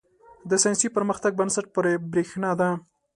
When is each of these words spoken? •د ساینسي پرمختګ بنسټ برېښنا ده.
•د 0.49 0.51
ساینسي 0.63 0.87
پرمختګ 0.95 1.31
بنسټ 1.39 1.65
برېښنا 2.13 2.51
ده. 2.59 2.69